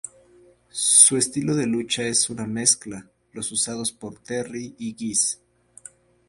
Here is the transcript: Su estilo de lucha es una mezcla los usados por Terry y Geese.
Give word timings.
Su 0.71 1.15
estilo 1.15 1.53
de 1.55 1.67
lucha 1.67 2.01
es 2.01 2.31
una 2.31 2.47
mezcla 2.47 3.07
los 3.33 3.51
usados 3.51 3.91
por 3.91 4.17
Terry 4.17 4.73
y 4.79 4.95
Geese. 4.97 5.37